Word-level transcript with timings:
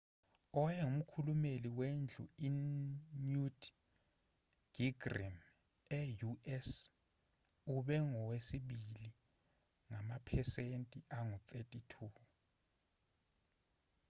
owayengumkhulumeli 0.59 1.69
wendlu 1.77 2.23
i-newt 2.47 3.61
gingrich 4.75 5.41
e-u.s. 5.99 6.69
ube 7.75 7.95
ngowesibili 8.09 9.07
ngamaphesenti 9.89 10.99
angu-32 11.17 11.93